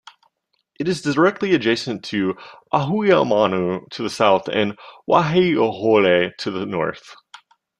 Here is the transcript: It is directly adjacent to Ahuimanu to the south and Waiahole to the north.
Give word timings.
It 0.79 0.87
is 0.87 1.03
directly 1.03 1.53
adjacent 1.53 2.03
to 2.05 2.35
Ahuimanu 2.73 3.87
to 3.91 4.01
the 4.01 4.09
south 4.09 4.47
and 4.47 4.75
Waiahole 5.07 6.35
to 6.37 6.49
the 6.49 6.65
north. 6.65 7.15